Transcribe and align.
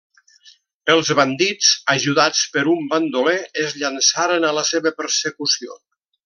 Els 0.93 1.11
bandits, 1.19 1.67
ajudats 1.95 2.41
per 2.55 2.63
un 2.73 2.81
bandoler, 2.95 3.37
es 3.65 3.77
llançaran 3.83 4.49
a 4.51 4.55
la 4.61 4.65
seva 4.75 4.95
persecució. 5.03 5.79